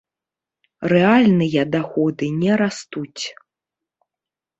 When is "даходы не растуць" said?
1.75-3.23